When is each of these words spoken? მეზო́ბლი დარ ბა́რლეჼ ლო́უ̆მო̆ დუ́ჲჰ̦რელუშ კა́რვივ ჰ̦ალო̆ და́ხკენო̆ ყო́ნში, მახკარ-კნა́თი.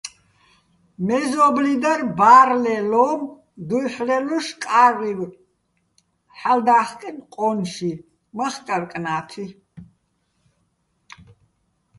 მეზო́ბლი 1.05 1.73
დარ 1.83 2.01
ბა́რლეჼ 2.17 2.75
ლო́უ̆მო̆ 2.91 3.29
დუ́ჲჰ̦რელუშ 3.67 4.47
კა́რვივ 4.63 5.19
ჰ̦ალო̆ 6.39 6.63
და́ხკენო̆ 6.65 7.27
ყო́ნში, 7.33 7.91
მახკარ-კნა́თი. 8.37 9.45